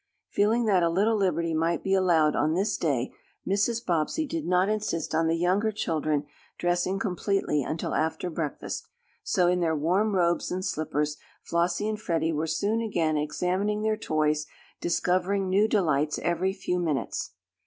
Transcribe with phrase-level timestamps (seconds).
[0.29, 3.13] Feeling that a little liberty might be allowed on this day,
[3.47, 3.85] Mrs.
[3.85, 6.25] Bobbsey did not insist on the younger children
[6.57, 8.87] dressing completely until after breakfast,
[9.21, 13.95] so in their warm robes and slippers Flossie and Freddie were soon again examining their
[13.95, 14.47] toys,
[14.79, 17.33] discovering new delights every few minutes.